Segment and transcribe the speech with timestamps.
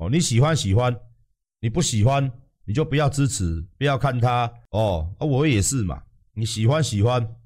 [0.00, 0.96] 哦，你喜欢喜欢，
[1.60, 2.32] 你不喜欢
[2.64, 5.14] 你就不要支持，不要看他哦。
[5.18, 7.36] 啊，我也是嘛，你喜欢喜欢，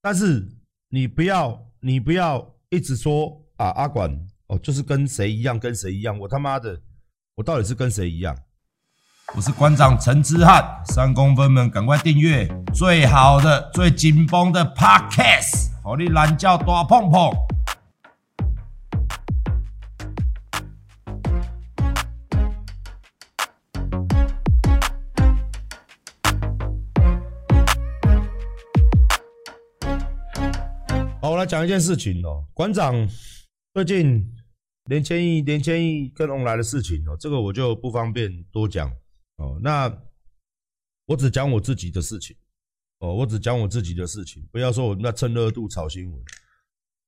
[0.00, 0.48] 但是
[0.88, 4.10] 你不要你不要一直说啊阿管
[4.46, 6.80] 哦，就是跟谁一样跟谁一样，我他妈的，
[7.34, 8.34] 我到底是跟谁一样？
[9.36, 17.53] 我是馆长陈之汉，三公分们赶快订阅最好的最紧绷的 Podcast，好你懒觉大碰碰。
[31.44, 33.08] 讲一件事情哦，馆长
[33.72, 34.34] 最近
[34.84, 38.90] 连千亿、连千亿跟翁来的事情哦，这个我就不方便多讲
[39.36, 39.58] 哦。
[39.62, 39.88] 那
[41.06, 42.36] 我只讲我自己的事情
[42.98, 46.24] 哦，我只讲我自己的事情，不要说我那蹭热度炒新闻，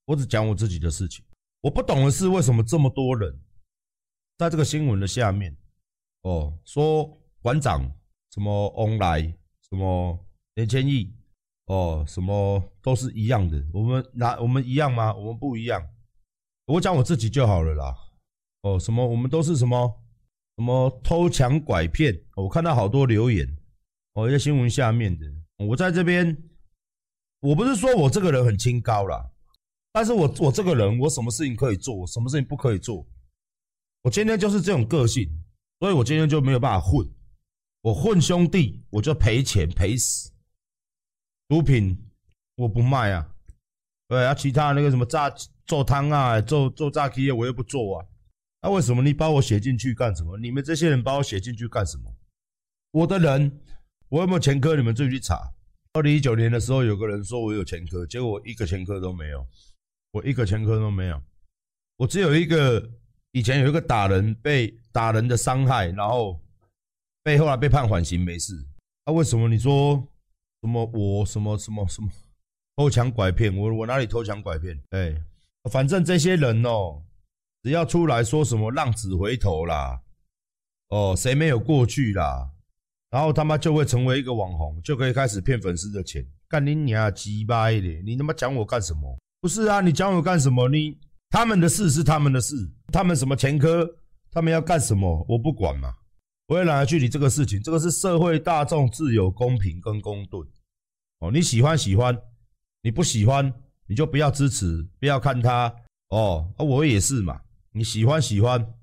[0.07, 1.25] 我只讲我自己的事情。
[1.61, 3.39] 我不懂的是为什么这么多人
[4.39, 5.57] 在这个新闻的下面
[6.23, 7.83] 哦，说馆长
[8.33, 9.23] 什么翁来
[9.69, 11.15] 什么连千亿。
[11.67, 15.15] 哦，什么都是一样的，我们哪我们一样吗？
[15.15, 15.85] 我们不一样。
[16.67, 17.97] 我讲我自己就好了啦。
[18.63, 20.03] 哦，什么我们都是什么
[20.57, 22.21] 什么偷抢拐骗？
[22.37, 23.47] 我看到好多留言，
[24.15, 25.27] 哦，一些新闻下面的。
[25.59, 26.37] 我在这边，
[27.41, 29.29] 我不是说我这个人很清高啦，
[29.93, 33.07] 但是我我这个人，我什么事情可以做，我什么事情不可以做？
[34.03, 35.29] 我今天就是这种个性，
[35.81, 37.05] 所以我今天就没有办法混。
[37.83, 40.33] 我混兄弟，我就赔钱赔死。
[41.49, 41.97] 毒品
[42.57, 43.29] 我不卖啊，
[44.09, 45.33] 对啊，其他那个什么炸
[45.65, 48.07] 做汤啊，做做炸鸡我又不做啊，
[48.63, 50.37] 那为什么你把我写进去干什么？
[50.39, 52.13] 你们这些人把我写进去干什么？
[52.91, 53.61] 我的人，
[54.09, 54.75] 我有没有前科？
[54.75, 55.53] 你们自己去查。
[55.93, 59.47] 二零一九年的时候，有个人说我有前科，结果我一个前科都没有，
[60.13, 61.23] 我一个前科都没有，
[61.97, 62.91] 我只有一个
[63.33, 66.41] 以前有一个打人被打人的伤害，然后
[67.23, 68.53] 被后来被判缓刑没事。
[69.05, 70.07] 那为什么你说？
[70.67, 72.09] 什么我什么什么什么
[72.75, 74.77] 偷抢拐骗我我哪里偷抢拐骗？
[74.91, 75.15] 哎，
[75.71, 77.01] 反正这些人哦，
[77.63, 80.03] 只要出来说什么浪子回头啦，
[80.89, 82.51] 哦，谁没有过去啦，
[83.11, 86.27] 然后他妈就会成为一个网红，就可以开始骗粉丝的钱。
[86.49, 89.17] 干你娘鸡巴一点，你他妈讲我干什么？
[89.41, 90.69] 不是啊，你讲我干什么？
[90.69, 90.99] 你
[91.31, 92.57] 他们的事是他们的事，
[92.93, 93.89] 他们什么前科，
[94.33, 95.95] 他们要干什么，我不管嘛，
[96.49, 97.63] 我也懒得去理这个事情。
[97.63, 100.41] 这个是社会大众自有公平跟公正。
[101.21, 102.17] 哦，你喜欢喜欢，
[102.83, 103.51] 你不喜欢
[103.87, 105.75] 你就不要支持，不要看他。
[106.09, 107.41] 哦，我也是嘛。
[107.73, 108.75] 你喜欢喜欢，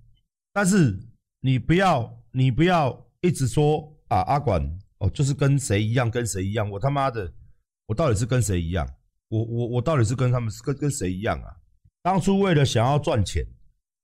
[0.52, 1.00] 但是
[1.42, 4.62] 你不要你不要一直说啊阿管
[4.98, 6.68] 哦，就是跟谁一样跟谁一样。
[6.70, 7.32] 我他妈的，
[7.86, 8.88] 我到底是跟谁一样？
[9.30, 11.56] 我我我到底是跟他们是跟跟谁一样啊？
[12.02, 13.46] 当初为了想要赚钱，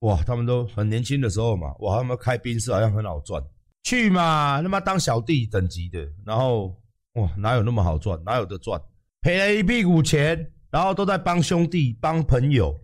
[0.01, 3.43] 哇，他们都很年轻的时候嘛，哇，他们开宾士好像很好赚，
[3.83, 6.75] 去嘛，他妈当小弟等级的，然后。
[7.13, 8.21] 哇，哪有那么好赚？
[8.23, 8.81] 哪有得赚？
[9.21, 12.79] 赔了一屁股钱，然后都在帮兄弟、帮朋友。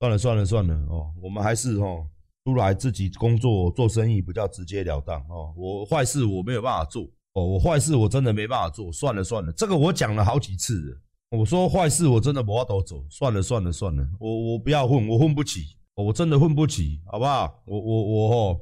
[0.00, 2.04] 算了算了算了哦，我们还是哦，
[2.44, 5.54] 出来自己工作做生意比较直截了当哦。
[5.56, 8.92] 我坏事我没有办法做哦，我坏事我真的没办法做。
[8.92, 11.00] 算了算了，这个我讲了好几次了。
[11.38, 13.02] 我说坏事我真的不要都走。
[13.08, 15.60] 算了算了算了，我我不要混，我混不起，
[15.94, 17.62] 我真的混不起，好不好？
[17.64, 18.60] 我我我哦。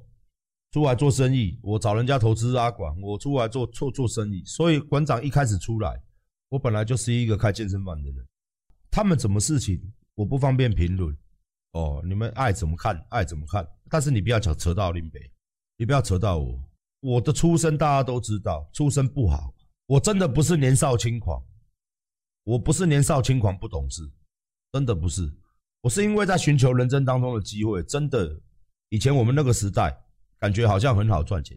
[0.72, 6.00] 出来做生意，我找人家投资阿管，我出来做做做生意，所以馆长一开始出来，
[6.48, 8.24] 我本来就是一个开健身房的人，
[8.88, 9.82] 他们怎么事情
[10.14, 11.12] 我不方便评论，
[11.72, 15.18] 哦，你们爱怎么看爱怎么看，但是你不要扯扯到林北，
[15.76, 16.62] 你不要扯到我，
[17.00, 19.52] 我的出身大家都知道，出身不好，
[19.86, 21.42] 我真的不是年少轻狂，
[22.44, 24.08] 我不是年少轻狂不懂事，
[24.70, 25.28] 真的不是，
[25.80, 28.40] 我是因为在寻求人生当中的机会，真的，
[28.90, 30.00] 以前我们那个时代。
[30.40, 31.56] 感觉好像很好赚钱，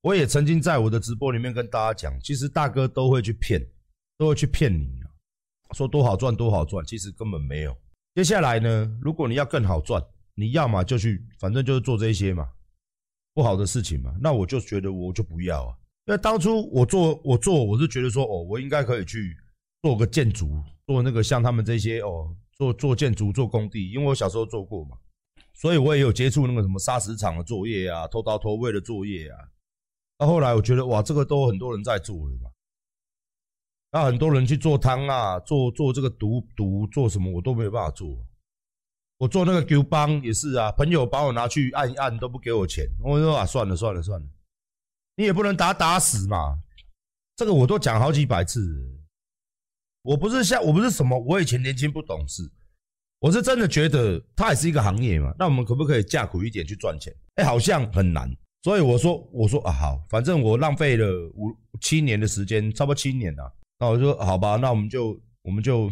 [0.00, 3.60] 我也曾经在我的直播里面跟大家讲，其实大哥都会去骗，
[4.16, 5.06] 都会去骗你啊，
[5.74, 7.76] 说多好赚多好赚，其实根本没有。
[8.14, 10.02] 接下来呢，如果你要更好赚，
[10.34, 12.48] 你要么就去，反正就是做这些嘛，
[13.34, 15.76] 不好的事情嘛，那我就觉得我就不要啊。
[16.06, 19.36] 因为当初我做我做，我是觉得说，哦，我应该可以去
[19.82, 24.96] 做个建筑，做那个像他们这些哦，做做建筑做工地，因为我小时候做过嘛。
[25.54, 29.38] 所以我也有接触那个什么砂石场的作业啊，偷刀偷位的作业啊。
[30.18, 32.50] 到后来我觉得哇，这个都很多人在做了嘛。
[33.92, 38.26] 那很多人去做汤啊，做做这个毒毒做什么，我都没有办法做。
[39.18, 44.26] 我做那个 Q 帮也是啊，朋友把我拿去按一按都不给我钱，我说啊，算了算了算了，
[45.16, 46.60] 你也不能打打死嘛。
[47.36, 48.60] 这个我都讲好几百次。
[50.02, 52.42] 我不是像我不是什么，我以前年轻不懂事。
[53.24, 57.10] 我是真的觉得它也是一个行业嘛，那我们可不可以架苦一点去赚钱？
[57.36, 58.30] 哎，好像很难。
[58.62, 63.50] 所以我说，我说啊，好，反正我浪费了五七年的时间，差不多七年了。
[63.78, 65.90] 那我说好吧，那我们就我们就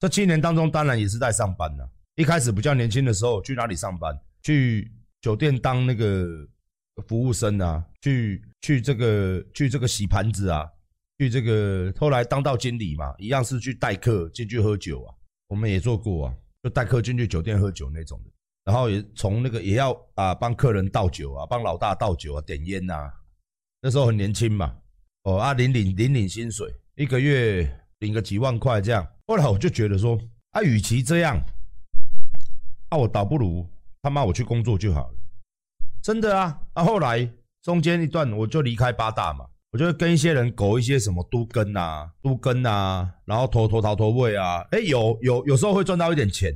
[0.00, 1.88] 这七年当中，当然也是在上班了。
[2.16, 4.18] 一开始比较年轻的时候，去哪里上班？
[4.42, 4.90] 去
[5.20, 6.26] 酒店当那个
[7.06, 10.66] 服务生啊，去去这个去这个洗盘子啊，
[11.16, 15.14] 去这个后来当到经理嘛，一样是去带客进去喝酒啊。
[15.46, 16.34] 我们也做过啊，
[16.66, 18.30] 就带客进去酒店喝酒那种的。
[18.64, 23.08] 然后也从那个也要啊帮客人倒酒啊，帮老大倒酒啊，点烟呐。
[23.80, 24.74] 那时候很年轻嘛，
[25.22, 29.06] 哦啊领领领领薪水，一个月领个几万块这样。
[29.28, 30.18] 后来我就觉得说，
[30.50, 31.40] 啊，与其这样，
[32.88, 33.64] 啊我倒不如
[34.02, 35.14] 他妈我去工作就好了。
[36.02, 37.32] 真的啊，啊后来
[37.62, 46.50] 中间一段我就离开八大嘛，我就跟一些人搞一些什么都更啊、都更啊，然后投投桃投位啊，哎有有有时候会赚到一点钱。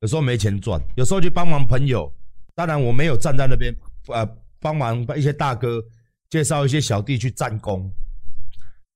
[0.00, 2.12] 有时候没钱赚，有时候去帮忙朋友。
[2.54, 3.74] 当然我没有站在那边，
[4.08, 4.24] 呃，
[4.60, 5.82] 帮忙一些大哥
[6.30, 7.90] 介绍一些小弟去战功，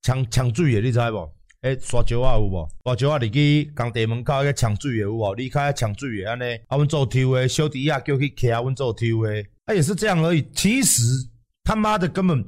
[0.02, 1.28] 抢抢水的，你知不？
[1.62, 2.69] 诶，刷桥啊有无？
[2.84, 5.34] 刷桥啊，你去工地门口去抢水的有无？
[5.34, 10.44] 你开抢水的安尼，啊，阮做抽的小弟啊叫去骑啊，阮做抽的，他也是这样而已。
[10.52, 11.02] 其实
[11.64, 12.44] 他妈的根本，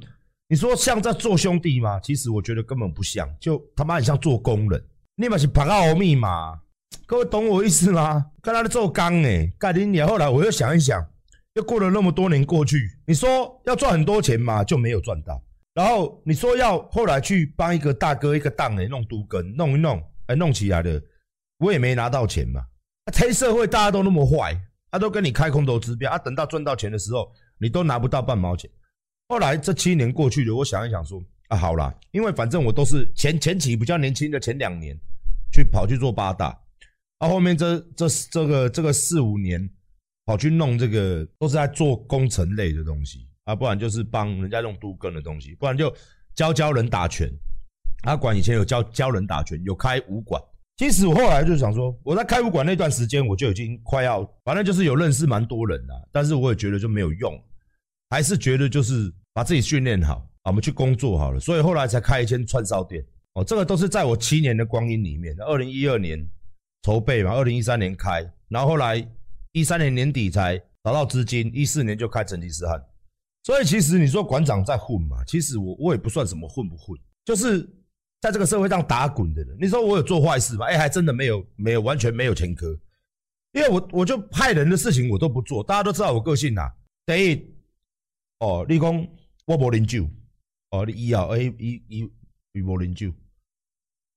[0.51, 1.99] 你说像在做兄弟吗？
[1.99, 4.83] 其实我觉得根本不像，就他妈很像做工人。
[5.15, 6.59] 你嘛是拍奥秘嘛？
[7.05, 8.31] 各位懂我意思吗？
[8.41, 10.07] 跟他的做工诶，盖林鸟。
[10.07, 11.07] 后来我又想一想，
[11.53, 15.39] 又过了那么多年过去，你说要赚很多钱嘛，就没有赚到。
[15.75, 20.99] 然后你说要后来去帮一个大哥一个档诶，弄都更弄一弄，哎，弄起来的，
[21.59, 22.59] 我也没拿到钱嘛。
[23.13, 24.59] 黑社会大家都那么坏，
[24.89, 28.67] 他都跟你开空头支票啊，等到赚到钱的时候，你都拿不到半毛钱。
[29.29, 34.97] 后来这七年过去了，我想一想说啊，好啦，因为反正我都是前前期比较年轻的前两年
[35.53, 36.47] 去跑去做八大。
[37.19, 39.69] 啊，后面这这这个这个四五年，
[40.25, 45.93] 跑去弄这个，都是在做工程类的东西啊，不然就是帮人家弄杜根的东西，不然就
[46.33, 47.31] 教教人打拳。
[48.03, 50.41] 阿管以前有教教人打拳，有开武馆。
[50.77, 57.37] 其实我后来就想说，我在开武馆那段时间，我就已经快要，反正就是有认识蛮多人的，但是我也觉得就没有用，
[58.09, 63.05] 还是觉得就是把自己训练好，我们去工作好了，所以后来才开一间串烧店。
[63.33, 66.27] 哦，这个都是在我七年的光阴里面，二零一二年。
[66.83, 69.05] 筹备嘛，二零一三年开，然后后来
[69.51, 72.81] 一三年年底才找到资金，一四年就开成吉思汗。
[73.43, 77.69] 所以其实你说馆长在混嘛，其实我我也不算什么混不混，就是
[78.21, 79.57] 在这个社会上打滚的人。
[79.59, 80.67] 你说我有做坏事吗？
[80.67, 82.67] 哎，还真的没有，没有完全没有前科，
[83.51, 86.61] 因为我我就害人的事情我都不做，大家都知道我个性呐。
[87.05, 87.45] 第一，
[88.39, 89.07] 哦，你讲
[89.49, 90.07] 我无啉酒，
[90.69, 92.11] 哦，你以后哎，伊伊
[92.51, 93.11] 伊无啉酒，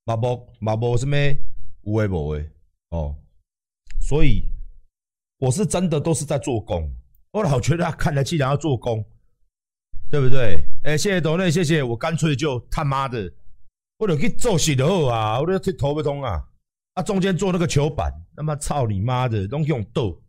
[0.05, 1.17] 嘛无嘛无什么。
[1.84, 2.50] 有诶无诶
[2.90, 3.17] 哦，
[3.99, 4.43] 所以
[5.38, 6.87] 我是真的都是在做工。
[7.31, 9.02] 我老觉得他看得起，然要做工，
[10.11, 10.62] 对不对？
[10.84, 11.82] 哎，谢谢董内，谢谢。
[11.82, 13.32] 我干脆就他妈的，
[13.96, 16.46] 我就去做洗头啊，我就去头不通啊。
[16.93, 20.23] 啊，中间做那个球板，他妈操你妈的，都用豆，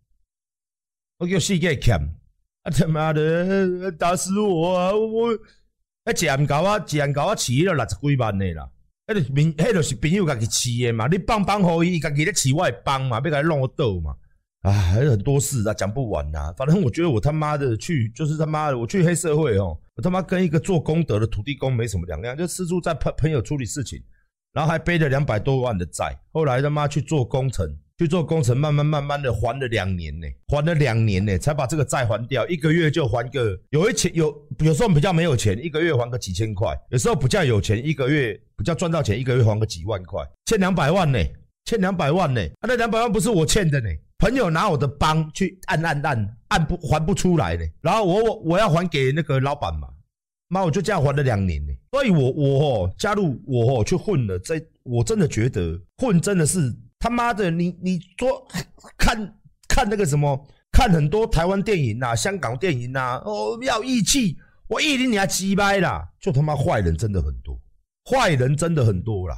[1.17, 2.00] 我叫世界欠，
[2.63, 4.92] 啊他妈的打死我啊！
[4.94, 5.38] 我
[6.06, 8.69] 哎，钱搞啊，钱搞啊，起了六十几万的啦。
[9.07, 11.07] 迄个朋，迄个是朋友家己饲的嘛？
[11.07, 13.21] 你帮帮好伊，家己咧饲我也帮嘛？
[13.24, 14.15] 要甲伊弄个倒嘛？
[14.62, 16.54] 啊，还有很多事啊，讲不完呐、啊。
[16.57, 24.01] 反正我觉得我他妈的去，就是他妈的我去黑社会哦，我他妈跟一个做功德的土地公没什么两样，就四处在朋朋友处理事情，
[24.53, 26.17] 然后还背着两百多万的债。
[26.32, 32.48] 后来他妈去做工程，去做工程，慢慢慢慢的还了两年呢，还了两年呢，才把这个债还掉。
[32.48, 38.39] 一个月就还个，有一钱有有时候比较没有钱，一个月还个几千块；有时候比较有钱，一个月。
[38.55, 41.19] 比较赚到钱，一个月还个几万块，欠两百万呢，
[41.65, 49.89] 欠两百万呢，啊，那两百万不是我欠的呢，朋友拿我的帮去按按按按不还不出来呢，然后我我我要还给那个老板嘛，
[50.48, 58.48] 妈，我就这样还了两年呢，所以我我哦加入我哦去混了，这我真的觉得混真的是他妈的，你你说
[58.98, 59.36] 看
[59.67, 64.38] 看那个什么，看很多台湾电影呐，香港电影呐，哦要义气，
[64.69, 67.60] 我义气你还鸡掰啦，就他妈坏人真的很多。
[68.10, 69.36] 坏人真的很多啦，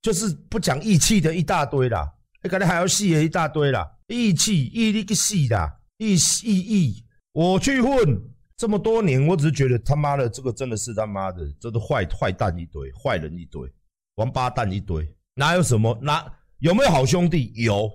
[0.00, 2.08] 就是不讲义气的一大堆啦，
[2.40, 8.22] 你可能还要戏的一大堆啦，义气义力个戏啦，义义义，我去混。
[8.56, 13.68] 这么多年，我只是觉得他妈的这个真的是他妈的，这都坏坏蛋一堆，坏人一堆，
[14.14, 16.24] 王八蛋一堆，哪有什么哪
[16.60, 17.52] 有没有好兄弟？
[17.54, 17.88] 有，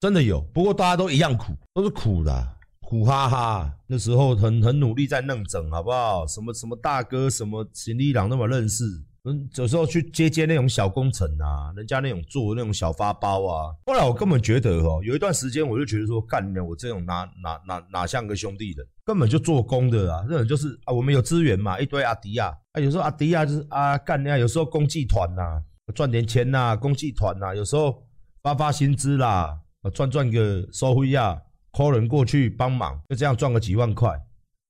[0.00, 3.70] 真的有，不过大家都一样苦，都是苦的，苦哈哈。
[3.86, 6.26] 那时候很很努力在弄整，好不好？
[6.26, 8.84] 什么什么大哥，什么行李朗那么认识。
[9.24, 13.74] 嗯，有时候去接接那种小工程啊，人家那种做那种小发包啊。
[13.84, 25.60] 后来我根本觉得哦，有一段时间我就觉得说，干的我这种哪哪哪哪像个兄弟的，根本就做工的啊，那种就是啊，我们有资源嘛，一堆阿迪亚啊，有时候阿迪亚就是啊干那样，有时候公祭团呐，
[25.94, 28.05] 赚点钱呐、啊，公祭团呐，有时候
[28.46, 29.60] 发发薪资啦，
[29.92, 31.36] 赚赚个收费呀
[31.72, 34.16] ，call 人过去帮忙，就这样赚个几万块。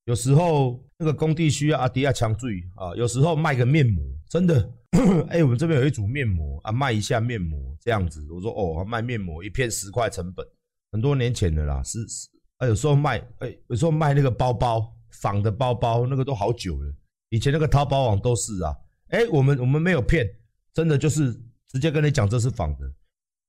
[0.07, 4.03] 有时候那个工地需要阿迪亚强注意啊，有时候卖个面膜。
[4.31, 4.73] 真的，
[5.29, 8.27] 哎、我们这边有一组面膜啊，卖一下面膜这样子。
[8.33, 10.47] 我说哦，卖面膜一片十块成本，
[10.91, 14.91] 很多年前的啦，是是啊，有时候卖，哎、有时候卖那个包包
[15.21, 16.95] 仿的包包，那个都好久了。
[17.29, 18.75] 以前那个淘宝网都是啊，
[19.11, 20.27] 哎、我们我们没有骗，
[20.73, 21.31] 真的就是
[21.69, 22.91] 直接跟你讲这是仿的。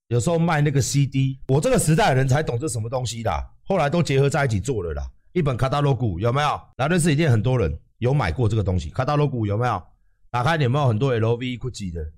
[0.08, 5.10] 有时候卖那个 CD，我这个时代的人才懂这什么东西啦，后来都结合在一起做了啦。
[5.34, 6.62] 一本卡塔罗古有没有？
[6.78, 9.84] 来认识一定很多人有买过这个东西，卡塔罗古有没有？
[10.32, 12.12] 打开你有没有很多 LV、GUCCI 的？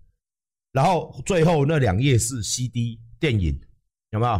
[0.71, 3.59] 然后最后那两页是 CD 电影，
[4.11, 4.33] 有没有？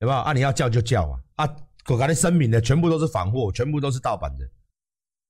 [0.00, 0.18] 有没有？
[0.18, 1.46] 啊，你要叫就叫啊！
[1.46, 1.56] 啊，
[1.88, 4.48] 我给你声明的全部都是仿货，全部都是盗版的，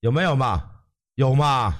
[0.00, 0.70] 有没有嘛？
[1.16, 1.76] 有嘛？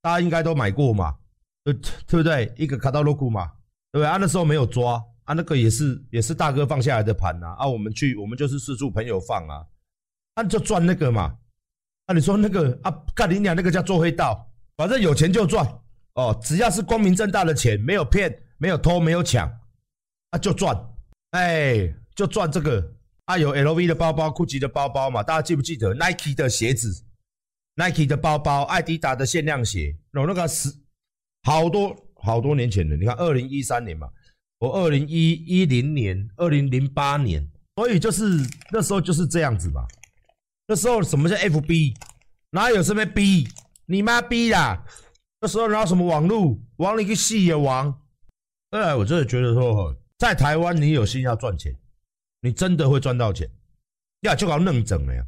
[0.00, 1.16] 大家应该都买过嘛？
[1.64, 2.54] 对对不对？
[2.56, 3.52] 一个卡塔罗古嘛，
[3.98, 4.06] 对？
[4.06, 9.66] 啊，那时候没有抓啊，那个也是也是大哥放下来的盘呐啊，我们去我们就是四处朋友放啊，
[10.36, 11.36] 那、啊、就赚那个嘛。
[12.06, 14.48] 啊，你说那个啊，干你娘那个叫做黑道。
[14.76, 15.66] 反正有钱就赚
[16.14, 19.50] 哦，只要是光明正大的钱，没有骗，没有偷，没有抢，
[20.30, 20.78] 啊就赚，
[21.30, 22.92] 哎就赚这个
[23.24, 27.04] 啊有 LV 的包包，GUCCI 的包包嘛，大家记不记得 Nike 的鞋子
[27.74, 30.72] ，Nike 的包包，爱迪达的限量鞋，有那个是
[31.42, 34.10] 好多好多年前的，你看二零一三年嘛，
[34.58, 38.24] 我二零一一零年，二零零八年，所以就是
[38.72, 39.86] 那时候就是这样子嘛，
[40.66, 41.94] 那时候什么叫 FB，
[42.50, 43.48] 哪有什么 B？
[43.86, 44.84] 你妈逼啦！
[45.40, 47.92] 那时候哪有什么网路，网里个戏也网。
[48.72, 51.72] 后来我真的觉得说，在台湾你有心要赚钱，
[52.40, 53.48] 你真的会赚到钱。
[54.22, 55.24] 呀，就搞弄整了呀。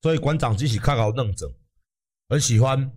[0.00, 1.52] 所以馆长自己看好弄整，
[2.30, 2.90] 很喜欢。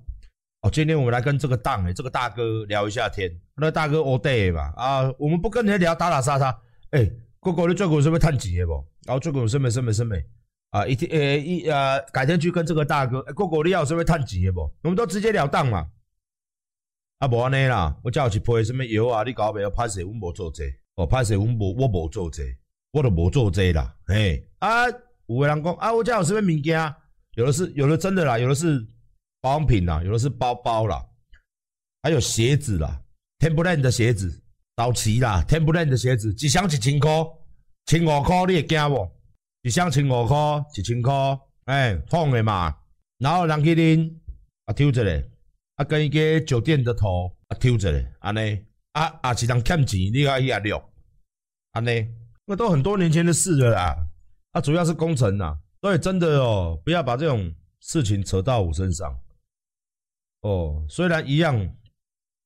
[0.62, 3.32] 哦，今天我们来跟这个档哎，这个大哥聊一下天。
[3.56, 6.58] 那、大哥 all day 嘛啊，我们不跟人家聊打打杀杀。
[6.92, 8.74] 哎、哥哥你最近是不是趁钱的不？
[9.06, 10.16] 然后最近有什么什么什么？
[10.72, 14.62] 啊，一天呃一呃，改天去跟这个大哥，哥哥你要是会探钱的不？
[14.84, 15.88] 我们都直截了当嘛。
[17.20, 19.24] 啊，无安尼啦，我叫去配什么药啊？
[19.24, 22.44] 你搞不要拍摄，我无做这，哦，拍摄我无我无做这，
[22.92, 23.96] 我都无做这啦。
[24.06, 24.88] 嘿，啊，
[25.28, 26.96] 有个人讲啊，我家有什么物件？
[27.36, 28.86] 有的是，有的真的啦，有的是
[29.42, 31.06] 保养品啦，有的是包包啦，
[32.04, 33.02] 还有鞋子啦
[33.40, 34.44] ，Timberland 的鞋子，
[34.76, 37.10] 到齐啦，Timberland 的鞋子，一箱一千块，
[37.86, 39.10] 千五块你会惊不？
[39.62, 40.36] 一箱千五块，
[40.76, 41.14] 一千块，
[41.66, 42.76] 哎，放的嘛。
[43.18, 44.22] 然后人去拎
[44.66, 45.24] 啊，抽一个，
[45.76, 48.60] 啊，跟一个酒店的头啊，抽一个，安尼，
[48.94, 50.82] 啊啊，是人欠钱，你可以啊录，
[51.72, 52.08] 安尼，
[52.46, 53.96] 那都很多年前的事了啦。
[54.52, 59.18] 啊，主要是工程呐，所以真的哦，不要把这种事情扯到我身上。
[60.42, 61.58] 哦，虽然一样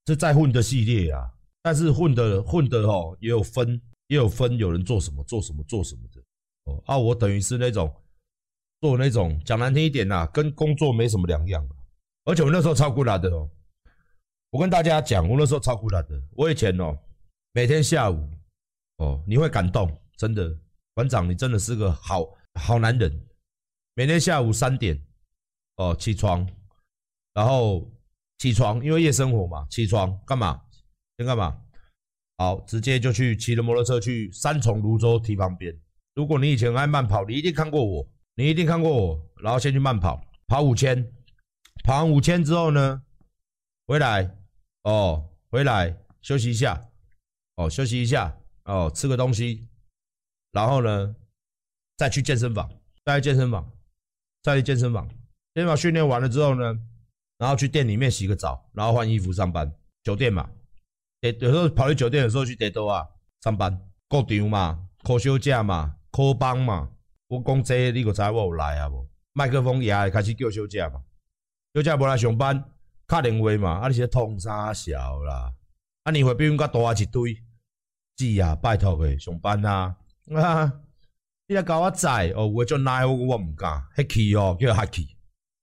[0.08, 1.32] 是在混的系列啊，
[1.62, 6.22] 但是混的混的哦，也有分，也有分，有人做什么做什么做什么的。
[6.66, 7.94] 哦啊，我等于是那种
[8.82, 11.68] 做那种讲难听一点呐、啊，跟工作没什么两样。
[12.26, 13.50] 而且我那时候超酷辣的哦，
[14.50, 16.22] 我跟大家讲，我那时候超酷辣的。
[16.32, 16.98] 我以前哦，
[17.52, 18.30] 每天下午
[18.98, 20.58] 哦，你会感动，真的，
[20.94, 23.28] 馆长你真的是个好好男人。
[23.96, 25.00] 每天下午三点
[25.76, 26.48] 哦起床，
[27.34, 27.92] 然后
[28.38, 30.62] 起床，因为夜生活嘛，起床干嘛？
[31.18, 31.60] 先干嘛？
[32.38, 35.78] 好，直接就去骑着摩托车去三重泸州堤旁边。
[36.16, 39.30] 如果你以前爱慢跑，你一定看过我，你一定看过我。
[39.42, 41.12] 然后先去慢跑，跑五千，
[41.84, 43.04] 跑完五千之后呢，
[43.86, 44.38] 回来
[44.84, 46.90] 哦，回来休息一下，
[47.56, 49.68] 哦，休息一下，哦，吃个东西，
[50.52, 51.16] 然后呢，
[51.98, 52.70] 再去健身房，
[53.06, 53.72] 再去健身房，
[54.42, 55.08] 再去健身房，
[55.54, 56.80] 健身房训练完了之后呢，
[57.38, 59.74] 然后去店里面洗个澡，然后换衣服上班。
[60.04, 60.50] 酒店嘛，
[61.22, 63.08] 诶，有时候跑去酒店有时候去得多啊，
[63.42, 65.96] 上班，固定嘛，扣休假嘛。
[66.12, 66.92] 科帮嘛，
[67.28, 69.10] 我讲这个、你个知我有来啊无？
[69.32, 71.02] 麦克风也开始叫休假嘛，
[71.74, 72.64] 休假无来上班，
[73.08, 75.52] 打电话嘛，啊你是通啥小啦？
[76.04, 77.42] 啊你会比阮较大一堆，
[78.18, 79.96] 是啊，拜托诶，上班啊，
[80.36, 80.82] 啊，
[81.48, 85.18] 你来搞我载哦，我就奈我我唔敢，黑气哦叫黑气，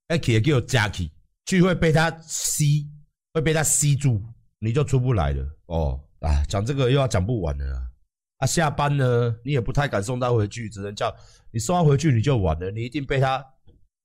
[0.08, 1.12] 黑气叫假气，
[1.58, 2.88] 就会被他吸，
[3.34, 4.22] 会被他吸住，
[4.58, 6.00] 你就出不来了哦。
[6.20, 7.90] 啊，讲这个又要讲不完了。
[8.36, 11.14] 啊，下班呢，你也不太敢送他回去，只能叫
[11.50, 13.44] 你送他回去，你就完了，你一定被他，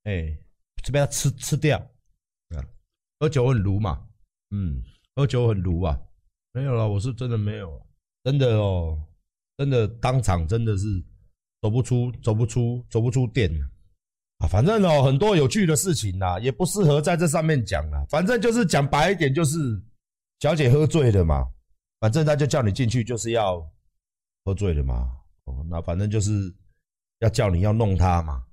[0.03, 0.37] 哎、
[0.83, 1.77] 就被他吃吃掉。
[2.49, 2.63] 啊，
[3.19, 4.07] 喝酒很鲁嘛，
[4.51, 4.81] 嗯，
[5.15, 5.99] 喝酒很卢啊，
[6.53, 7.85] 没有了，我是真的没有，
[8.23, 9.01] 真的哦，
[9.57, 10.85] 真的当场真的是
[11.61, 13.51] 走不出，走不出，走不出店
[14.39, 14.47] 啊。
[14.47, 18.05] 反正哦，很多有趣的事情呐，也不适合在这上面讲了。
[18.09, 19.81] 反正就是讲白一点，就是
[20.39, 21.45] 小姐喝醉了嘛，
[21.99, 23.65] 反正他就叫你进去，就是要
[24.43, 25.11] 喝醉了嘛。
[25.45, 26.53] 哦，那反正就是
[27.19, 28.43] 要叫你要弄他嘛，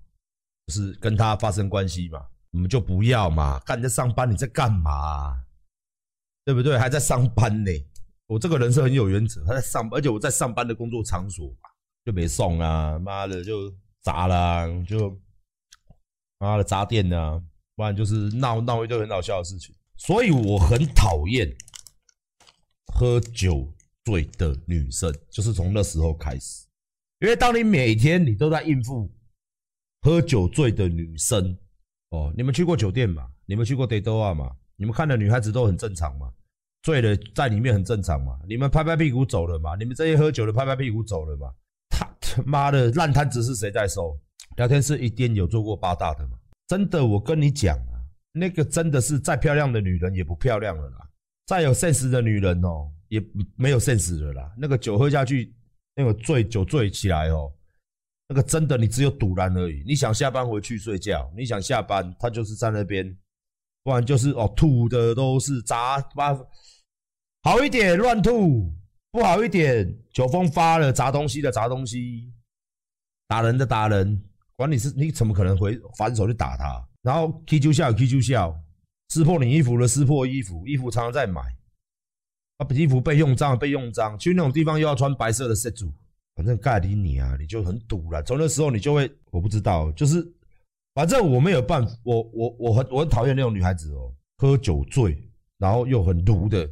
[0.67, 2.25] 就是跟他发生关系嘛。
[2.53, 5.43] 我们就不要嘛，干你在上班，你在干嘛？
[6.45, 6.77] 对不对？
[6.77, 7.71] 还在上班呢。
[8.27, 11.69] 我这个人是很有原则，他在上，而且我在上班的工作场所嘛，
[12.05, 13.73] 就没送啊，妈的就
[14.03, 15.19] 砸了，就
[16.46, 17.40] 妈的砸店啊，
[17.76, 19.75] 不然就是闹闹一堆很好笑的事情。
[19.96, 21.49] 所以我很讨厌
[22.92, 23.72] 喝酒
[24.04, 26.66] 醉的女生，就是从那时候开始，
[27.20, 29.08] 因为当你每天你都在应付
[30.00, 31.56] 喝酒醉的女生。
[32.11, 33.26] 哦，你们去过酒店吗？
[33.46, 34.50] 你们去过 day 多吗？
[34.76, 36.30] 你们看的女孩子都很正常吗？
[36.82, 38.38] 醉了在里面很正常吗？
[38.46, 39.76] 你们拍拍屁股走了吗？
[39.76, 41.50] 你们这些喝酒的拍拍屁股走了吗？
[41.88, 44.18] 他他妈的烂摊子是谁在收？
[44.56, 46.38] 聊天室一定有做过八大的吗？
[46.66, 48.00] 真的，我跟你讲啊，
[48.32, 51.09] 那个真的是再漂亮的女人也不漂亮了啦，
[51.47, 53.23] 再有 sense 的女人哦，也
[53.56, 54.52] 没有 sense 了啦。
[54.56, 55.54] 那个酒喝下去，
[55.94, 57.52] 那个醉酒醉起来哦。
[58.28, 59.82] 那个真的，你只有赌烂而已。
[59.87, 63.14] 你想下班回去睡觉，你想下班，他就是在那边，
[63.82, 66.35] 不然就是哦吐的都是杂八，
[67.42, 68.73] 好一点乱吐，
[69.11, 72.32] 不好一点酒疯发了砸东西的砸东西，
[73.28, 74.23] 打人的打人，
[74.62, 76.88] 管你是你怎么可能回反手去打他？
[77.02, 78.57] 然后踢就笑踢就笑，
[79.09, 81.40] 撕破你衣服的撕破衣服，衣服常常在买，
[82.59, 85.92] 啊衣服被用脏被用脏，去那种地方又要穿白色的塞住。
[86.35, 88.23] 反正盖里你啊，你就很堵了。
[88.23, 90.26] 从那时候你就会，我不知道，就是
[90.95, 95.23] 反正我没有办法，我我我很我很讨厌那种女孩子哦，喝酒醉，
[95.59, 96.66] 然后又很毒的，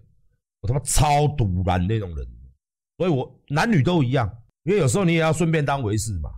[0.61, 2.27] 我他妈超赌烂那种人。
[2.97, 4.31] 所以我男女都一样，
[4.63, 6.31] 因为有时候你也要顺便当回事嘛，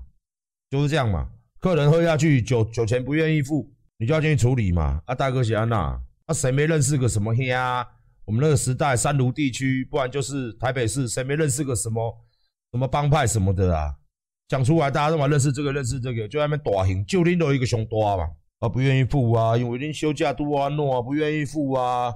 [0.71, 1.31] 就是这样嘛。
[1.63, 5.01] 客人喝下去酒酒钱不愿意付，你就要进去处理嘛。
[5.07, 7.87] 啊，大哥写安娜，啊谁没认识个什么黑啊？
[8.25, 12.13] 我们那个时代三芦地区，不然就是台北市，谁没认识个什么？
[12.73, 13.95] 什么帮派什么的啊，
[14.49, 22.13] 讲出来大家都嘛认识这个认识这个，就在那边大型，就拎到一个熊多嘛，啊不愿意付啊，因为恁休假多啊诺啊不愿意付啊，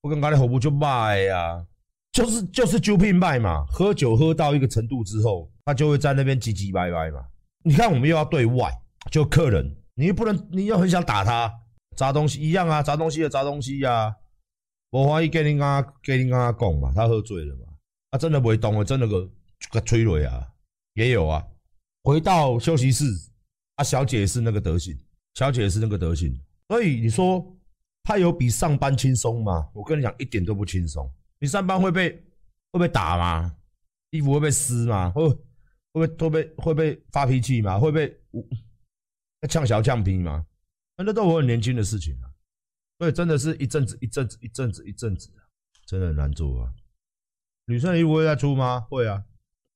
[0.00, 1.64] 我跟刚才何不就卖呀，
[2.10, 7.24] 就是就是酒品卖嘛，喝酒喝到一个程度之后，他就会在那边唧唧歪歪嘛。
[7.62, 8.72] 你看我们又要对外，
[9.10, 11.52] 就客人，你又不能，你又很想打他，
[11.96, 14.14] 砸东西一样啊，砸东西的砸东西呀、啊，
[14.90, 17.66] 我怀疑给你刚刚给你刚刚讲嘛，他喝醉了嘛，
[18.10, 19.28] 他真的不会动啊，真的个。
[19.72, 20.48] 个催泪啊，
[20.94, 21.44] 也有啊。
[22.04, 23.04] 回到休息室，
[23.74, 24.96] 啊，小姐是那个德行，
[25.34, 26.32] 小姐是那个德行。
[26.68, 27.44] 所以你说
[28.04, 29.68] 他有比上班轻松吗？
[29.74, 31.12] 我跟你讲，一点都不轻松。
[31.40, 32.24] 你上班会被
[32.70, 33.52] 会被打吗？
[34.10, 35.10] 衣服会被撕吗？
[35.10, 35.28] 会
[35.92, 37.80] 会被会被会被发脾气吗？
[37.80, 38.06] 会被
[39.40, 40.46] 那呛小呛皮吗？
[40.96, 42.32] 那都我很年轻的事情啊。
[42.98, 45.46] 所以真的是一阵子一阵子一阵子一阵子啊，
[45.86, 46.74] 真的很难做啊。
[47.66, 48.80] 女生衣服会再出吗？
[48.90, 49.24] 会啊。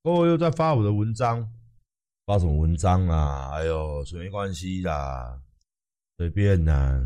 [0.02, 1.48] 我又在发我的文章，
[2.26, 3.50] 发什么文章啊？
[3.52, 5.40] 哎呦，没关系啦，
[6.16, 7.04] 随便呐、啊。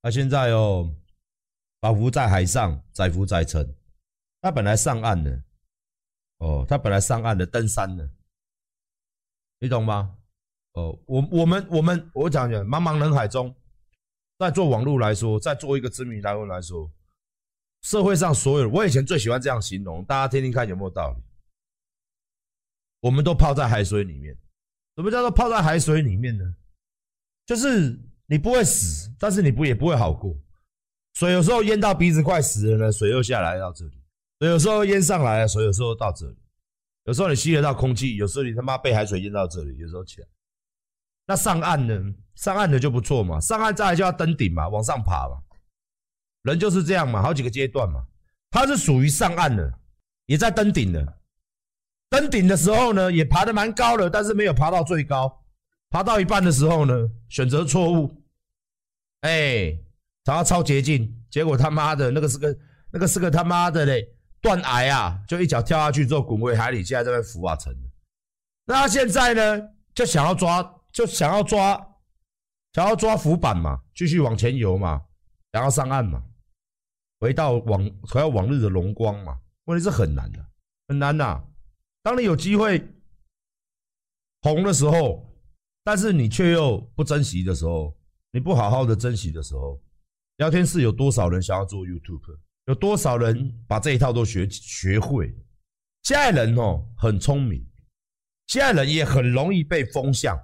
[0.00, 0.94] 他、现在哦，
[1.80, 3.76] 仿佛在海上，载浮载沉。
[4.40, 5.42] 他本来上岸的，
[6.38, 8.10] 哦，他本来上岸的登山的，
[9.58, 10.16] 你懂吗？
[10.74, 13.54] 哦，我我们我们我讲讲，茫茫人海中，
[14.38, 16.90] 在做网络来说，在做一个知名台湾来说，
[17.82, 21.22] 社会上所有，我以前最喜欢这样形容，大家听听看有没有道理。
[23.00, 24.36] 我们都泡在海水里面，
[24.96, 26.44] 什么叫做泡在海水里面呢？
[27.46, 30.34] 就是你不会死，但是你不也不会好过。
[31.12, 33.92] 水有时候淹到鼻子快死了呢，水又下来到这里；
[34.40, 36.36] 水有时候淹上来了，水有时候到这里。
[37.04, 40.26] 有时候你吸得到空气，有时候你他妈被海水淹到这里，有时候起来。
[41.26, 41.94] 那上岸呢？
[42.34, 45.40] 上岸的就不错嘛，上岸再来就要登顶嘛，往上爬嘛。
[46.42, 48.04] 人就是这样嘛，好几个阶段嘛。
[48.50, 49.72] 他是属于上岸的，
[50.26, 51.18] 也在登顶的。
[52.10, 55.42] 登顶的时候呢，也爬得蛮高的，但是没有爬到最高。
[55.90, 56.92] 爬到一半的时候呢，
[57.28, 58.22] 选择错误，
[59.20, 59.78] 哎，
[60.24, 62.56] 想要超捷径，结果他妈的那个是个
[62.92, 64.06] 那个是个他妈的嘞
[64.40, 67.72] 断崖啊，就一脚跳下去之后滚回海里，现在在那浮啊沉。
[68.66, 69.62] 那他现在呢，
[69.94, 70.62] 就想要抓，
[70.94, 71.76] 就想要抓，
[72.72, 75.02] 想要抓浮板嘛，继续往前游嘛，
[75.52, 76.24] 想要上岸嘛，
[77.18, 79.38] 回到往回到往日的荣光嘛。
[79.64, 80.46] 问题是很难的，
[80.86, 81.44] 很难呐。
[82.02, 82.86] 当你有机会
[84.42, 85.28] 红的时候，
[85.82, 87.96] 但是你却又不珍惜的时候，
[88.30, 89.82] 你不好好的珍惜的时候，
[90.36, 92.38] 聊天室有多少人想要做 YouTube？
[92.66, 95.34] 有多少人把这一套都学学会？
[96.02, 97.66] 现在人哦很聪明，
[98.46, 100.38] 现在人也很容易被风向。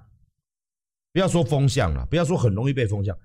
[1.13, 3.17] 不要说风向了，不要说很容易被风向。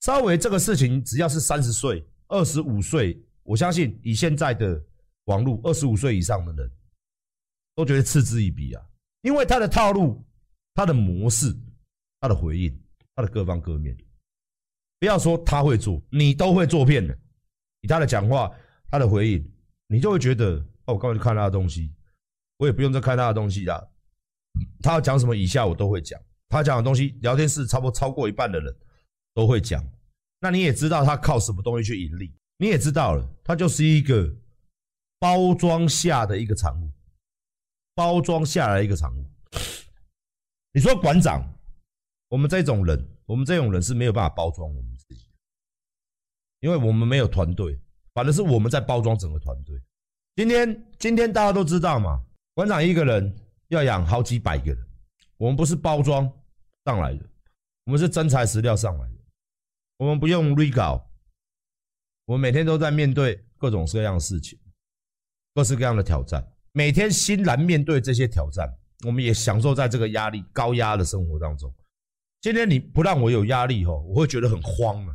[0.00, 4.80] 稍微这个事情，只要是三十岁、二十五岁，我相信以现在的
[5.24, 6.70] 网络，二十五岁以上的人
[7.74, 8.86] 都觉得嗤之以鼻啊，
[9.22, 10.24] 因为他的套路、
[10.74, 11.52] 他的模式、
[12.20, 12.80] 他的回应、
[13.14, 13.96] 他的各方各面，
[15.00, 17.16] 不要说他会做，你都会做遍了。
[17.80, 18.52] 以他的讲话、
[18.90, 19.52] 他的回应，
[19.88, 21.92] 你就会觉得哦，我刚才看他的东西，
[22.58, 23.84] 我也不用再看他的东西啦。
[24.80, 26.20] 他要讲什么，以下我都会讲。
[26.48, 28.74] 他讲的东西，聊天室差不多超过一半的人
[29.34, 29.84] 都会讲。
[30.40, 34.32] 那你也知道他靠什么东西去盈利，你也知道了，他就是一个
[35.18, 36.90] 包装下的一个产物，
[37.94, 39.24] 包装下来一个产物。
[40.72, 41.42] 你说馆长，
[42.28, 45.30] 我们这种人，我们这种人是没有办法包装我们自己，
[46.60, 47.80] 因为我们没有团队，
[48.12, 49.80] 反正是我们在包装整个团队。
[50.36, 52.22] 今天，今天大家都知道嘛，
[52.54, 53.34] 馆长一个人
[53.68, 54.85] 要养好几百个人。
[55.38, 56.30] 我们不是包装
[56.84, 57.24] 上来的，
[57.84, 59.14] 我们是真材实料上来的。
[59.98, 61.10] 我们不用滤稿，
[62.26, 64.58] 我们每天都在面对各种各样的事情，
[65.54, 68.72] 各式各样的挑战，每天欣然面对这些挑战。
[69.04, 71.72] 我们也享受在这个压力高压的生活当中。
[72.40, 75.14] 今天你不让我有压力吼，我会觉得很慌啊！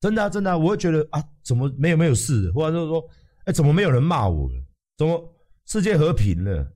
[0.00, 3.06] 真的啊，真的啊，我会觉得啊，怎么没有没有事，或者就是说，
[3.44, 4.64] 哎，怎么没有人骂我了？
[4.96, 5.34] 怎么
[5.66, 6.74] 世界和平了？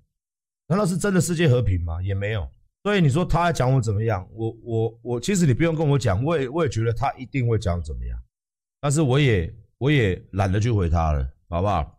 [0.66, 2.02] 难道是真的世界和平吗？
[2.02, 2.46] 也没有。
[2.82, 4.28] 所以你说他讲我怎么样？
[4.32, 8.20] 我我我，其实你不用跟我讲，我也我也觉得他一定会讲怎么样，
[8.80, 11.98] 但是我也我也懒得去回他了，好不好？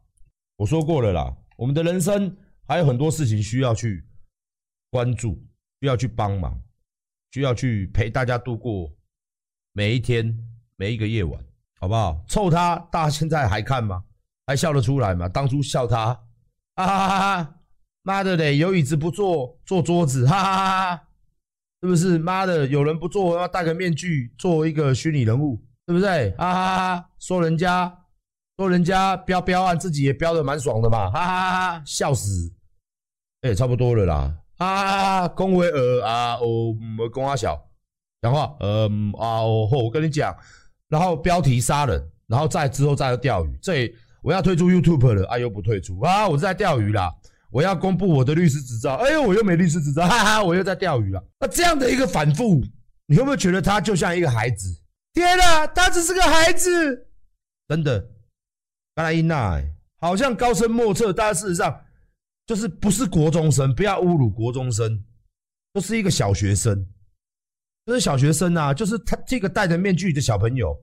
[0.57, 2.35] 我说过了啦，我们的人生
[2.67, 4.05] 还有很多事情需要去
[4.89, 5.41] 关注，
[5.79, 6.61] 需要去帮忙，
[7.31, 8.91] 需要去陪大家度过
[9.71, 10.37] 每一天
[10.75, 11.41] 每一个夜晚，
[11.79, 12.23] 好不好？
[12.27, 14.03] 臭他，大家现在还看吗？
[14.45, 15.29] 还笑得出来吗？
[15.29, 16.13] 当初笑他，
[16.75, 17.59] 哈哈哈哈。
[18.03, 18.57] 妈的嘞！
[18.57, 21.03] 有椅子不坐，坐桌子，哈哈哈哈，
[21.81, 22.17] 是不是？
[22.17, 26.31] 妈的，有人不坐，要戴个面具，做一个虚拟人物，对不对？
[26.37, 27.09] 哈哈哈！
[27.17, 27.99] 说人家，
[28.57, 31.83] 说人家飙飙案，自己也飙得蛮爽的嘛，哈哈哈！
[31.85, 32.51] 笑死！
[33.41, 37.57] 哎、差不多了啦，啊，恭维尔啊哦，我公阿小
[38.21, 40.35] 讲话，嗯啊哦，我跟你讲，
[40.89, 47.13] 然后标题杀人，然后再之后再钓鱼，这我要退出 YouTube 了，啊又不退出啊，我是在钓鱼啦。
[47.53, 51.23] 我要公布我的律师执照，哎呦，我又没律师执照，哈哈，我又在钓鱼了。
[51.39, 52.59] 那这样的一个反复，
[53.05, 54.75] 你会不会觉得他就像一个孩子？
[55.13, 57.07] 天哪，他只是个孩子，
[57.67, 58.09] 真的。
[58.95, 59.61] 刚才伊娜，
[59.99, 61.79] 好像高深莫测，但事实上
[62.47, 65.03] 就是不是国中生，不要侮辱国中生，
[65.75, 66.83] 就是一个小学生，
[67.85, 70.75] 就是小学生啊，就是他这个戴着面具的小朋友。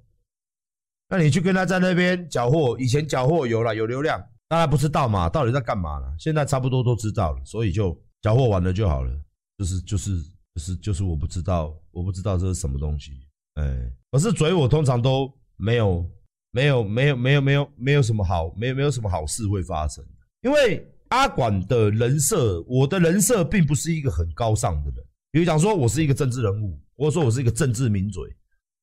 [1.09, 4.25] 那你去跟他在那边搅和，以前搅和有了，有流量。
[4.51, 6.13] 大家不知道嘛，到底在干嘛呢？
[6.19, 9.11] 现在差不多都知道了，所以就缴获完了就好了。
[9.57, 10.21] 就是就是
[10.55, 13.13] 就是就是我不知道，我不知道这是什么东西。
[13.55, 16.05] 哎，可是嘴我通常都没有
[16.51, 20.05] 没有没有没有没有没有什么好，没有没有什么好事会发生。
[20.43, 25.07] 因为阿管的人设，我的人设并不是一个很高尚的人。
[25.31, 28.25] 比如讲说我是一个政治人物，或者说我是一个政治名嘴，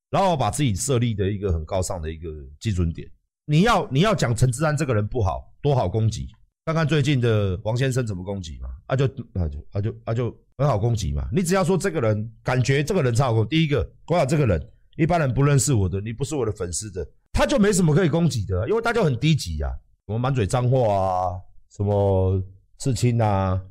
[0.10, 3.06] 然后我把自己设立的一个很高尚的一个基准点。
[3.50, 6.30] 你要你要讲陈志安这个人不好，多好攻击，
[6.66, 11.28] 看看最近的王先生怎么攻击嘛，啊就啊就啊就啊就很好攻击嘛。
[11.30, 19.70] 你只要说这个人感觉这个人超好攻，第一个，我想这个人一般人不认识我的，你不是我的粉丝的，他就没什么可以攻击的，因为他就很低级啊，
[20.08, 21.36] 什么满嘴脏话啊，
[21.76, 22.42] 什么
[22.78, 23.62] 刺青啊，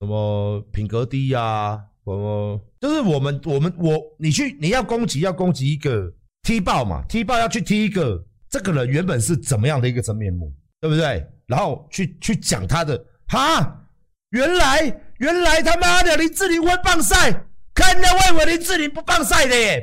[0.00, 6.10] 什么品格低啊，什么就是我们我们我你去你要攻击要攻击一个
[6.42, 8.24] 踢爆嘛，踢爆要去踢一个。
[8.50, 11.26] 这个人原本是怎么样的一个真面目，对不对？
[11.46, 13.86] 然后去去讲他的，哈，
[14.30, 17.32] 原来原来他妈的林志玲会棒赛，
[17.74, 19.82] 看人家外围林志玲不棒赛的耶，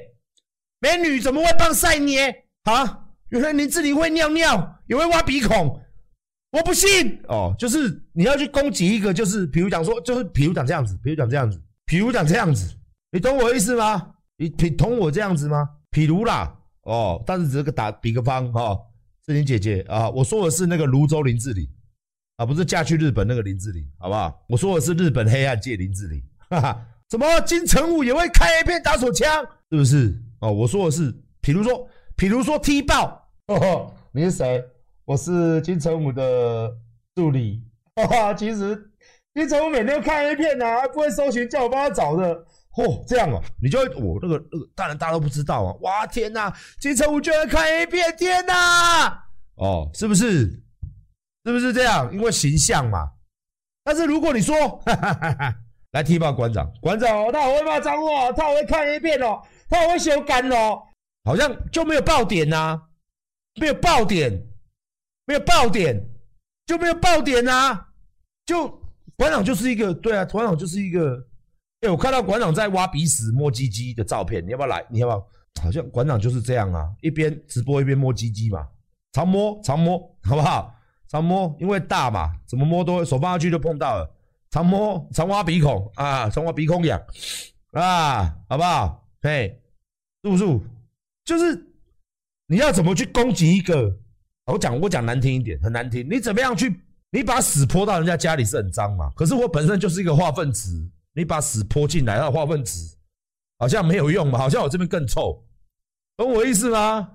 [0.80, 2.14] 美女怎么会棒赛呢？
[2.64, 5.82] 啊，原来林志玲会尿尿，也会挖鼻孔，
[6.52, 7.56] 我不信哦。
[7.58, 12.76] 就是你要去攻击一个，就是比如讲说，就是比如讲这样子，比如讲这样子，比如讲这样子，
[13.12, 14.12] 你懂我意思吗？
[14.38, 15.68] 你你懂我这样子吗？
[15.92, 16.56] 譬如啦。
[16.84, 18.78] 哦，但是只是个打比个方哈，
[19.26, 21.68] 志玲姐姐啊，我说的是那个泸州林志玲
[22.38, 24.46] 啊，不是嫁去日本那个林志玲，好不好？
[24.48, 30.16] 我说的是日本黑暗界林志玲，哈哈，什么金城武也会开 A 片打手枪，是不是？
[30.42, 31.12] 哦，我说的是，
[31.42, 34.64] 比如说，比如说踢爆，哦，你是谁？
[35.06, 36.72] 我是金城武的
[37.16, 37.64] 助理，
[37.96, 38.92] 哈哈，其实
[39.34, 42.46] 金城武每天看 A 片啊，不会搜寻，叫我帮他找的。
[42.76, 45.74] 嚯，这样哦，你就会我那个那个，当然大家都不知道啊！
[45.80, 49.26] 哇，天哪，金城武居然看 A 片，天哪！
[49.56, 50.62] 哦，是不是？
[51.46, 52.14] 是不是这样？
[52.14, 53.12] 因为形象嘛。
[53.84, 55.56] 但是如果你说，哈哈哈哈
[55.92, 60.84] 来踢爆馆长，馆长哦，他好会骂脏话，他好会看 A 片哦，他好会修改哦，
[61.24, 62.82] 好像就没有爆点呐、啊，
[63.62, 64.32] 没有爆点，
[65.26, 66.06] 没有爆点，
[66.66, 67.88] 就没有爆点呐、啊，
[68.46, 68.68] 就
[69.16, 71.26] 馆长就是一个，对啊，馆长就是一个。
[71.86, 74.84] 哎，我看到馆长在挖鼻屎、摸鸡鸡的照片，你要不要来？
[74.90, 75.28] 你要不要？
[75.62, 78.68] 好像馆长就是这样啊，一边直播一边摸鸡鸡嘛，
[79.14, 80.74] 常摸常摸，好不好？
[81.08, 84.12] 常摸，因为大嘛，怎么摸都手放下去就碰到了。
[84.50, 87.00] 常摸常挖鼻孔啊，常挖鼻孔痒
[87.72, 89.08] 啊，好不好？
[89.22, 89.62] 嘿，
[90.24, 90.60] 是不是？
[91.24, 91.68] 就是
[92.48, 93.96] 你要怎么去攻击一个？
[94.46, 96.08] 我讲我讲难听一点，很难听。
[96.10, 96.82] 你怎么样去？
[97.12, 99.10] 你把屎泼到人家家里是很脏嘛？
[99.16, 100.70] 可是我本身就是一个化粪池，
[101.16, 102.96] 你把屎泼进来，那化粪池
[103.58, 104.38] 好像没有用嘛？
[104.38, 105.44] 好像我这边更臭，
[106.16, 107.10] 懂我意思吗？